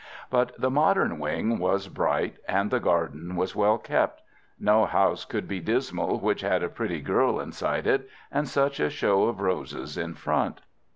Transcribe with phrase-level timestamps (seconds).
[0.31, 4.23] But the modern wing was bright and the garden was well kept.
[4.59, 8.89] No house could be dismal which had a pretty girl inside it and such a
[8.89, 10.61] show of roses in front.